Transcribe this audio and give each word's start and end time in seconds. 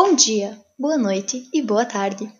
Bom 0.00 0.14
dia, 0.14 0.64
boa 0.78 0.96
noite 0.96 1.50
e 1.52 1.60
boa 1.60 1.84
tarde. 1.84 2.32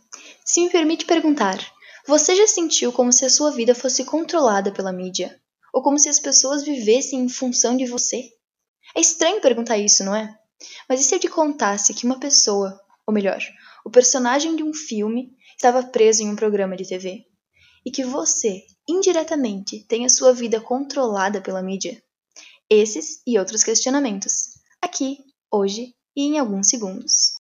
Se 0.45 0.61
me 0.61 0.71
permite 0.71 1.05
perguntar, 1.05 1.59
você 2.07 2.33
já 2.37 2.47
sentiu 2.47 2.93
como 2.93 3.13
se 3.13 3.25
a 3.25 3.29
sua 3.29 3.51
vida 3.51 3.75
fosse 3.75 4.05
controlada 4.05 4.71
pela 4.71 4.93
mídia? 4.93 5.37
Ou 5.75 5.83
como 5.83 5.99
se 5.99 6.09
as 6.09 6.21
pessoas 6.21 6.63
vivessem 6.63 7.19
em 7.19 7.29
função 7.29 7.77
de 7.77 7.85
você? 7.85 8.31
É 8.95 9.01
estranho 9.01 9.41
perguntar 9.41 9.77
isso, 9.77 10.05
não 10.05 10.15
é? 10.15 10.39
Mas 10.89 11.01
e 11.01 11.03
se 11.03 11.13
eu 11.13 11.19
te 11.19 11.27
contasse 11.27 11.93
que 11.95 12.07
uma 12.07 12.21
pessoa, 12.21 12.81
ou 13.05 13.13
melhor, 13.13 13.43
o 13.85 13.91
personagem 13.91 14.55
de 14.55 14.63
um 14.63 14.73
filme, 14.73 15.33
estava 15.57 15.83
preso 15.83 16.23
em 16.23 16.31
um 16.31 16.37
programa 16.37 16.77
de 16.77 16.87
TV? 16.87 17.27
E 17.85 17.91
que 17.91 18.05
você, 18.05 18.63
indiretamente, 18.89 19.85
tem 19.89 20.07
a 20.07 20.09
sua 20.09 20.33
vida 20.33 20.61
controlada 20.61 21.41
pela 21.41 21.61
mídia? 21.61 22.01
Esses 22.71 23.21
e 23.27 23.37
outros 23.37 23.65
questionamentos. 23.65 24.51
Aqui, 24.81 25.19
hoje 25.51 25.99
e 26.19 26.23
em 26.23 26.37
alguns 26.37 26.69
segundos. 26.69 27.37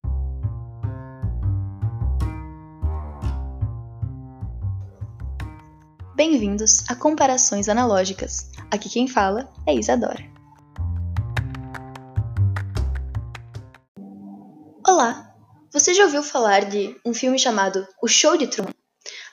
Bem-vindos 6.14 6.88
a 6.88 6.94
Comparações 6.94 7.68
Analógicas. 7.68 8.52
Aqui 8.70 8.88
quem 8.88 9.08
fala 9.08 9.52
é 9.66 9.74
Isadora. 9.74 10.22
Olá! 14.86 15.34
Você 15.72 15.92
já 15.92 16.04
ouviu 16.04 16.22
falar 16.22 16.66
de 16.66 16.96
um 17.04 17.12
filme 17.12 17.36
chamado 17.36 17.84
O 18.00 18.06
Show 18.06 18.36
de 18.36 18.46
Truman? 18.46 18.72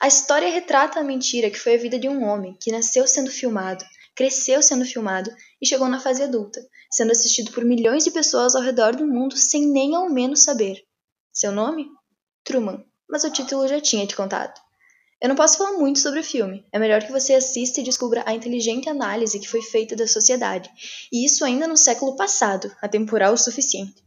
A 0.00 0.08
história 0.08 0.50
retrata 0.50 0.98
a 0.98 1.04
mentira 1.04 1.50
que 1.50 1.58
foi 1.60 1.76
a 1.76 1.78
vida 1.78 2.00
de 2.00 2.08
um 2.08 2.24
homem 2.24 2.56
que 2.60 2.72
nasceu 2.72 3.06
sendo 3.06 3.30
filmado, 3.30 3.84
cresceu 4.16 4.60
sendo 4.60 4.84
filmado 4.84 5.30
e 5.62 5.66
chegou 5.68 5.86
na 5.86 6.00
fase 6.00 6.24
adulta, 6.24 6.60
sendo 6.90 7.12
assistido 7.12 7.52
por 7.52 7.64
milhões 7.64 8.04
de 8.04 8.10
pessoas 8.10 8.54
ao 8.54 8.62
redor 8.62 8.94
do 8.94 9.06
mundo 9.06 9.36
sem 9.36 9.66
nem 9.66 9.94
ao 9.94 10.08
menos 10.08 10.42
saber. 10.42 10.82
Seu 11.32 11.52
nome? 11.52 11.86
Truman, 12.44 12.84
mas 13.08 13.24
o 13.24 13.30
título 13.30 13.68
já 13.68 13.80
tinha 13.80 14.06
te 14.06 14.16
contado. 14.16 14.60
Eu 15.20 15.30
não 15.30 15.36
posso 15.36 15.56
falar 15.56 15.72
muito 15.78 15.98
sobre 15.98 16.20
o 16.20 16.24
filme, 16.24 16.66
é 16.70 16.78
melhor 16.78 17.02
que 17.02 17.10
você 17.10 17.34
assista 17.34 17.80
e 17.80 17.84
descubra 17.84 18.22
a 18.26 18.34
inteligente 18.34 18.88
análise 18.88 19.40
que 19.40 19.48
foi 19.48 19.62
feita 19.62 19.96
da 19.96 20.06
sociedade, 20.06 20.68
e 21.10 21.24
isso 21.24 21.42
ainda 21.44 21.66
no 21.66 21.76
século 21.76 22.16
passado, 22.16 22.70
atemporal 22.82 23.32
o 23.32 23.38
suficiente. 23.38 24.04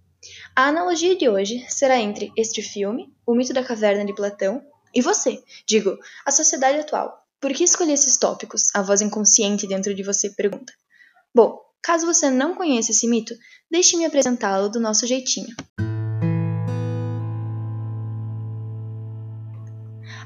A 0.56 0.68
analogia 0.68 1.16
de 1.16 1.28
hoje 1.28 1.66
será 1.68 1.98
entre 1.98 2.32
este 2.38 2.62
filme, 2.62 3.12
O 3.26 3.34
Mito 3.34 3.54
da 3.54 3.64
Caverna 3.64 4.06
de 4.06 4.14
Platão, 4.14 4.62
e 4.94 5.02
você, 5.02 5.42
digo, 5.68 5.98
a 6.26 6.32
sociedade 6.32 6.80
atual. 6.80 7.26
Por 7.40 7.54
que 7.54 7.64
escolhi 7.64 7.94
esses 7.94 8.18
tópicos? 8.18 8.70
A 8.76 8.82
voz 8.82 9.02
inconsciente 9.02 9.66
dentro 9.66 9.96
de 9.96 10.04
você 10.04 10.30
pergunta. 10.30 10.74
Bom, 11.34 11.60
caso 11.82 12.06
você 12.06 12.30
não 12.30 12.56
conheça 12.56 12.92
esse 12.92 13.08
mito, 13.08 13.34
deixe-me 13.70 14.06
apresentá-lo 14.06 14.70
do 14.70 14.80
nosso 14.80 15.08
jeitinho. 15.08 15.56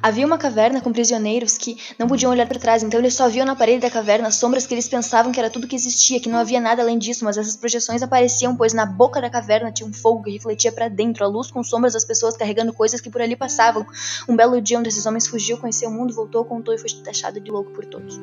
Havia 0.03 0.25
uma 0.25 0.37
caverna 0.37 0.81
com 0.81 0.91
prisioneiros 0.91 1.57
que 1.57 1.77
não 1.97 2.09
podiam 2.09 2.29
olhar 2.29 2.45
para 2.45 2.59
trás, 2.59 2.83
então 2.83 2.99
eles 2.99 3.13
só 3.13 3.29
viam 3.29 3.45
na 3.45 3.55
parede 3.55 3.79
da 3.79 3.89
caverna 3.89 4.29
sombras 4.31 4.67
que 4.67 4.73
eles 4.73 4.89
pensavam 4.89 5.31
que 5.31 5.39
era 5.39 5.49
tudo 5.49 5.65
que 5.65 5.77
existia, 5.77 6.19
que 6.19 6.27
não 6.27 6.39
havia 6.39 6.59
nada 6.59 6.81
além 6.81 6.97
disso, 6.97 7.23
mas 7.23 7.37
essas 7.37 7.55
projeções 7.55 8.03
apareciam, 8.03 8.53
pois 8.53 8.73
na 8.73 8.85
boca 8.85 9.21
da 9.21 9.29
caverna 9.29 9.71
tinha 9.71 9.87
um 9.87 9.93
fogo 9.93 10.23
que 10.23 10.31
refletia 10.31 10.73
para 10.73 10.89
dentro, 10.89 11.23
a 11.23 11.27
luz 11.29 11.49
com 11.49 11.63
sombras 11.63 11.93
das 11.93 12.03
pessoas 12.03 12.35
carregando 12.35 12.73
coisas 12.73 12.99
que 12.99 13.09
por 13.09 13.21
ali 13.21 13.37
passavam. 13.37 13.87
Um 14.27 14.35
belo 14.35 14.59
dia, 14.59 14.77
um 14.77 14.83
desses 14.83 15.05
homens 15.05 15.25
fugiu, 15.25 15.57
conheceu 15.57 15.87
o 15.87 15.93
mundo, 15.93 16.13
voltou, 16.13 16.43
contou 16.43 16.73
e 16.73 16.77
foi 16.77 16.89
taxado 17.01 17.39
de 17.39 17.49
louco 17.49 17.71
por 17.71 17.85
todos. 17.85 18.19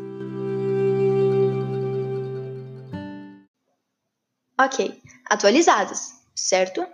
Ok, 4.62 5.00
atualizados, 5.25 6.11
certo? 6.34 6.86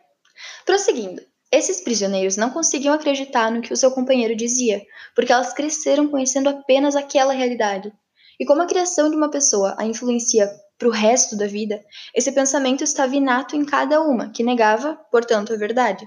Prosseguindo. 0.65 1.21
Esses 1.51 1.81
prisioneiros 1.81 2.37
não 2.37 2.51
conseguiam 2.51 2.95
acreditar 2.95 3.51
no 3.51 3.61
que 3.61 3.73
o 3.73 3.77
seu 3.77 3.91
companheiro 3.91 4.37
dizia, 4.37 4.81
porque 5.17 5.33
elas 5.33 5.53
cresceram 5.53 6.07
conhecendo 6.07 6.49
apenas 6.49 6.95
aquela 6.95 7.33
realidade. 7.33 7.93
E 8.39 8.47
como 8.47 8.63
a 8.63 8.69
criação 8.69 9.11
de 9.11 9.17
uma 9.17 9.33
pessoa 9.33 9.75
a 9.79 9.85
influencia 9.85 10.49
para 10.79 10.87
o 10.87 10.93
resto 10.93 11.37
da 11.37 11.49
vida, 11.49 11.85
esse 12.15 12.31
pensamento 12.31 12.85
estava 12.85 13.17
inato 13.17 13.57
em 13.57 13.65
cada 13.65 14.01
uma, 14.01 14.31
que 14.31 14.45
negava, 14.45 14.95
portanto, 15.11 15.53
a 15.53 15.57
verdade. 15.57 16.07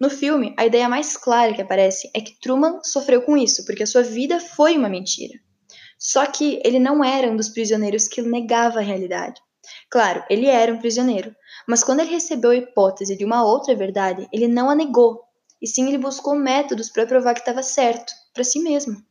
No 0.00 0.08
filme, 0.08 0.54
a 0.56 0.64
ideia 0.64 0.88
mais 0.88 1.16
clara 1.16 1.54
que 1.54 1.62
aparece 1.62 2.08
é 2.14 2.20
que 2.20 2.38
Truman 2.38 2.78
sofreu 2.84 3.22
com 3.22 3.36
isso, 3.36 3.64
porque 3.64 3.82
a 3.82 3.86
sua 3.86 4.04
vida 4.04 4.38
foi 4.38 4.78
uma 4.78 4.88
mentira. 4.88 5.34
Só 5.98 6.24
que 6.24 6.60
ele 6.64 6.78
não 6.78 7.02
era 7.02 7.28
um 7.28 7.36
dos 7.36 7.48
prisioneiros 7.48 8.06
que 8.06 8.22
negava 8.22 8.78
a 8.78 8.82
realidade. 8.82 9.43
Claro, 9.90 10.24
ele 10.28 10.46
era 10.46 10.72
um 10.72 10.78
prisioneiro, 10.78 11.34
mas 11.68 11.82
quando 11.84 12.00
ele 12.00 12.10
recebeu 12.10 12.50
a 12.50 12.56
hipótese 12.56 13.16
de 13.16 13.24
uma 13.24 13.44
outra 13.44 13.74
verdade, 13.74 14.28
ele 14.32 14.48
não 14.48 14.70
a 14.70 14.74
negou, 14.74 15.22
e 15.60 15.66
sim 15.66 15.88
ele 15.88 15.98
buscou 15.98 16.34
métodos 16.34 16.90
para 16.90 17.06
provar 17.06 17.34
que 17.34 17.40
estava 17.40 17.62
certo, 17.62 18.12
para 18.32 18.44
si 18.44 18.60
mesmo. 18.60 19.02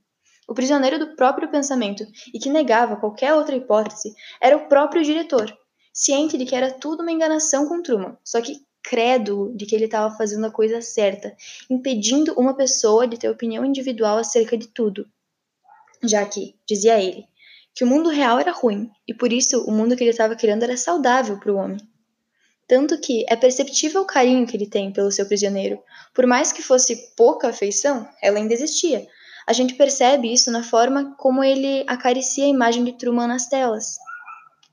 O 0.47 0.53
prisioneiro 0.53 0.99
do 0.99 1.15
próprio 1.15 1.49
pensamento 1.49 2.05
e 2.33 2.39
que 2.39 2.49
negava 2.49 2.97
qualquer 2.97 3.33
outra 3.33 3.55
hipótese 3.55 4.13
era 4.41 4.57
o 4.57 4.67
próprio 4.67 5.03
diretor, 5.03 5.57
ciente 5.93 6.37
de 6.37 6.45
que 6.45 6.55
era 6.55 6.71
tudo 6.71 7.01
uma 7.01 7.11
enganação 7.11 7.67
com 7.67 7.81
Truman, 7.81 8.17
só 8.23 8.41
que 8.41 8.61
crédulo 8.83 9.55
de 9.55 9.65
que 9.65 9.73
ele 9.73 9.85
estava 9.85 10.15
fazendo 10.15 10.45
a 10.45 10.51
coisa 10.51 10.81
certa, 10.81 11.35
impedindo 11.69 12.33
uma 12.33 12.55
pessoa 12.55 13.07
de 13.07 13.17
ter 13.17 13.29
opinião 13.29 13.63
individual 13.63 14.17
acerca 14.17 14.57
de 14.57 14.67
tudo. 14.67 15.07
Já 16.03 16.25
que, 16.25 16.55
dizia 16.67 17.01
ele, 17.01 17.25
que 17.73 17.83
o 17.83 17.87
mundo 17.87 18.09
real 18.09 18.39
era 18.39 18.51
ruim 18.51 18.89
e 19.07 19.13
por 19.13 19.33
isso 19.33 19.63
o 19.63 19.71
mundo 19.71 19.95
que 19.95 20.03
ele 20.03 20.11
estava 20.11 20.35
criando 20.35 20.63
era 20.63 20.77
saudável 20.77 21.39
para 21.39 21.51
o 21.51 21.57
homem. 21.57 21.77
Tanto 22.67 22.99
que 22.99 23.25
é 23.27 23.35
perceptível 23.35 24.01
o 24.01 24.05
carinho 24.05 24.47
que 24.47 24.55
ele 24.55 24.69
tem 24.69 24.91
pelo 24.91 25.11
seu 25.11 25.25
prisioneiro. 25.25 25.79
Por 26.13 26.25
mais 26.25 26.51
que 26.51 26.61
fosse 26.61 27.13
pouca 27.15 27.49
afeição, 27.49 28.07
ela 28.21 28.37
ainda 28.37 28.53
existia. 28.53 29.05
A 29.45 29.51
gente 29.51 29.75
percebe 29.75 30.31
isso 30.31 30.49
na 30.49 30.63
forma 30.63 31.15
como 31.17 31.43
ele 31.43 31.83
acaricia 31.87 32.45
a 32.45 32.49
imagem 32.49 32.83
de 32.83 32.93
Truman 32.93 33.27
nas 33.27 33.47
telas. 33.47 33.97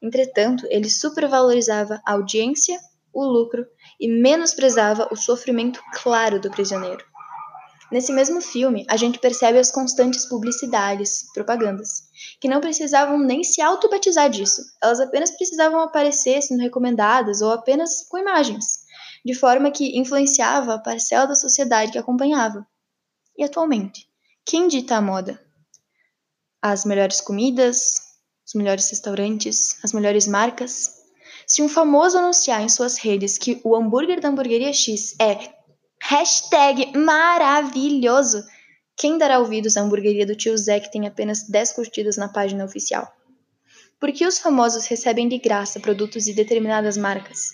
Entretanto, 0.00 0.66
ele 0.70 0.88
supervalorizava 0.88 2.00
a 2.06 2.12
audiência, 2.12 2.78
o 3.12 3.24
lucro 3.24 3.66
e 3.98 4.08
menosprezava 4.08 5.08
o 5.10 5.16
sofrimento 5.16 5.82
claro 5.92 6.40
do 6.40 6.50
prisioneiro. 6.50 7.04
Nesse 7.90 8.12
mesmo 8.12 8.40
filme, 8.40 8.86
a 8.88 8.96
gente 8.96 9.18
percebe 9.18 9.58
as 9.58 9.72
constantes 9.72 10.24
publicidades, 10.24 11.26
propagandas, 11.34 12.04
que 12.40 12.48
não 12.48 12.60
precisavam 12.60 13.18
nem 13.18 13.42
se 13.42 13.60
auto-batizar 13.60 14.30
disso, 14.30 14.62
elas 14.80 15.00
apenas 15.00 15.32
precisavam 15.32 15.80
aparecer 15.80 16.40
sendo 16.40 16.60
recomendadas 16.60 17.42
ou 17.42 17.50
apenas 17.50 18.06
com 18.08 18.16
imagens, 18.16 18.84
de 19.24 19.34
forma 19.34 19.72
que 19.72 19.98
influenciava 19.98 20.74
a 20.74 20.78
parcela 20.78 21.26
da 21.26 21.34
sociedade 21.34 21.90
que 21.90 21.98
acompanhava. 21.98 22.64
E 23.36 23.42
atualmente, 23.42 24.06
quem 24.44 24.68
dita 24.68 24.96
a 24.96 25.02
moda? 25.02 25.40
As 26.62 26.84
melhores 26.84 27.20
comidas, 27.20 28.00
os 28.46 28.54
melhores 28.54 28.88
restaurantes, 28.88 29.82
as 29.82 29.92
melhores 29.92 30.28
marcas? 30.28 31.00
Se 31.44 31.60
um 31.60 31.68
famoso 31.68 32.18
anunciar 32.18 32.62
em 32.62 32.68
suas 32.68 32.98
redes 32.98 33.36
que 33.36 33.60
o 33.64 33.74
hambúrguer 33.74 34.20
da 34.20 34.28
hamburgueria 34.28 34.72
X 34.72 35.16
é 35.18 35.59
Hashtag 36.10 36.98
maravilhoso! 36.98 38.42
Quem 38.96 39.16
dará 39.16 39.38
ouvidos 39.38 39.76
à 39.76 39.80
hamburgueria 39.80 40.26
do 40.26 40.34
tio 40.34 40.58
Zé 40.58 40.80
que 40.80 40.90
tem 40.90 41.06
apenas 41.06 41.48
10 41.48 41.72
curtidas 41.72 42.16
na 42.16 42.28
página 42.28 42.64
oficial? 42.64 43.06
Por 44.00 44.10
que 44.10 44.26
os 44.26 44.40
famosos 44.40 44.86
recebem 44.86 45.28
de 45.28 45.38
graça 45.38 45.78
produtos 45.78 46.24
de 46.24 46.32
determinadas 46.32 46.96
marcas? 46.96 47.50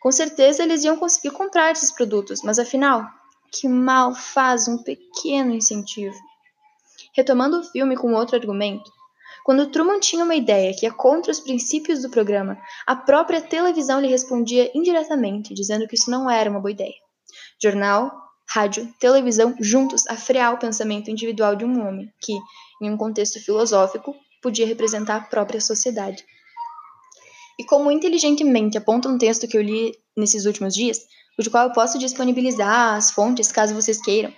Com 0.00 0.12
certeza 0.12 0.62
eles 0.62 0.84
iam 0.84 0.96
conseguir 0.96 1.32
comprar 1.32 1.72
esses 1.72 1.90
produtos, 1.90 2.40
mas 2.44 2.60
afinal, 2.60 3.04
que 3.50 3.66
mal 3.66 4.14
faz 4.14 4.68
um 4.68 4.78
pequeno 4.78 5.52
incentivo? 5.52 6.14
Retomando 7.16 7.58
o 7.58 7.64
filme 7.64 7.96
com 7.96 8.14
outro 8.14 8.36
argumento, 8.36 8.88
quando 9.44 9.72
Truman 9.72 9.98
tinha 9.98 10.22
uma 10.22 10.36
ideia 10.36 10.72
que 10.72 10.86
ia 10.86 10.92
contra 10.92 11.32
os 11.32 11.40
princípios 11.40 12.00
do 12.02 12.10
programa, 12.10 12.62
a 12.86 12.94
própria 12.94 13.40
televisão 13.40 14.00
lhe 14.00 14.06
respondia 14.06 14.70
indiretamente, 14.72 15.52
dizendo 15.52 15.88
que 15.88 15.96
isso 15.96 16.08
não 16.08 16.30
era 16.30 16.48
uma 16.48 16.60
boa 16.60 16.70
ideia. 16.70 17.07
Jornal, 17.60 18.12
rádio, 18.48 18.92
televisão 18.98 19.54
juntos 19.60 20.06
a 20.06 20.16
frear 20.16 20.54
o 20.54 20.58
pensamento 20.58 21.10
individual 21.10 21.56
de 21.56 21.64
um 21.64 21.86
homem 21.86 22.12
que, 22.20 22.32
em 22.80 22.90
um 22.90 22.96
contexto 22.96 23.40
filosófico, 23.40 24.14
podia 24.42 24.66
representar 24.66 25.16
a 25.16 25.20
própria 25.20 25.60
sociedade. 25.60 26.24
E 27.58 27.64
como 27.64 27.90
inteligentemente 27.90 28.78
aponta 28.78 29.08
um 29.08 29.18
texto 29.18 29.48
que 29.48 29.56
eu 29.56 29.62
li 29.62 29.92
nesses 30.16 30.46
últimos 30.46 30.74
dias, 30.74 31.00
do 31.38 31.50
qual 31.50 31.68
eu 31.68 31.72
posso 31.72 31.98
disponibilizar 31.98 32.94
as 32.94 33.10
fontes 33.10 33.50
caso 33.50 33.74
vocês 33.74 34.00
queiram, 34.00 34.32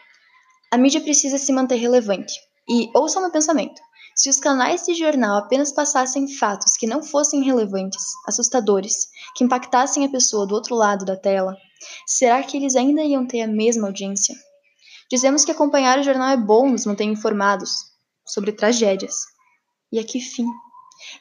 a 0.70 0.78
mídia 0.78 1.00
precisa 1.00 1.36
se 1.36 1.52
manter 1.52 1.76
relevante. 1.76 2.34
E 2.68 2.88
ouça 2.94 3.20
meu 3.20 3.30
pensamento. 3.30 3.80
Se 4.14 4.28
os 4.28 4.38
canais 4.38 4.84
de 4.84 4.94
jornal 4.94 5.38
apenas 5.38 5.72
passassem 5.72 6.28
fatos 6.28 6.76
que 6.76 6.86
não 6.86 7.02
fossem 7.02 7.42
relevantes, 7.42 8.02
assustadores, 8.26 9.08
que 9.34 9.44
impactassem 9.44 10.04
a 10.04 10.10
pessoa 10.10 10.46
do 10.46 10.54
outro 10.54 10.74
lado 10.74 11.04
da 11.04 11.16
tela, 11.16 11.56
será 12.06 12.42
que 12.42 12.56
eles 12.56 12.76
ainda 12.76 13.02
iam 13.02 13.26
ter 13.26 13.42
a 13.42 13.48
mesma 13.48 13.88
audiência? 13.88 14.34
Dizemos 15.10 15.44
que 15.44 15.50
acompanhar 15.50 15.98
o 15.98 16.02
jornal 16.02 16.30
é 16.30 16.36
bom, 16.36 16.70
nos 16.70 16.86
mantém 16.86 17.10
informados 17.10 17.72
sobre 18.26 18.52
tragédias. 18.52 19.14
E 19.92 19.98
a 19.98 20.04
que 20.04 20.20
fim? 20.20 20.46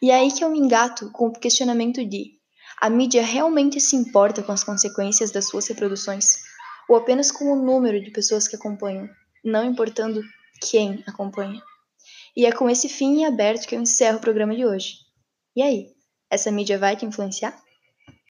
E 0.01 0.11
é 0.11 0.15
aí 0.15 0.31
que 0.31 0.43
eu 0.43 0.49
me 0.49 0.59
engato 0.59 1.11
com 1.11 1.27
o 1.27 1.33
questionamento 1.33 2.05
de: 2.05 2.31
a 2.79 2.89
mídia 2.89 3.23
realmente 3.23 3.79
se 3.79 3.95
importa 3.95 4.43
com 4.43 4.51
as 4.51 4.63
consequências 4.63 5.31
das 5.31 5.47
suas 5.47 5.67
reproduções? 5.67 6.37
ou 6.89 6.95
apenas 6.95 7.31
com 7.31 7.53
o 7.53 7.55
número 7.55 8.03
de 8.03 8.09
pessoas 8.09 8.47
que 8.47 8.55
acompanham, 8.55 9.07
não 9.45 9.63
importando 9.63 10.23
quem 10.59 11.03
acompanha. 11.05 11.61
E 12.35 12.47
é 12.47 12.51
com 12.51 12.67
esse 12.67 12.89
fim 12.89 13.19
em 13.19 13.25
aberto 13.27 13.67
que 13.67 13.75
eu 13.75 13.81
encerro 13.81 14.17
o 14.17 14.21
programa 14.21 14.55
de 14.55 14.65
hoje. 14.65 14.95
E 15.55 15.61
aí, 15.61 15.93
essa 16.31 16.51
mídia 16.51 16.79
vai 16.79 16.95
te 16.95 17.05
influenciar? 17.05 17.55